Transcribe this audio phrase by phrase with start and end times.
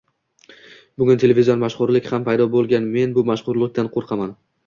[1.01, 2.89] Bugun televizion mashhurlik ham paydo boʻlgan…
[2.97, 4.35] Men bu mashhurlikdan qoʻrqaman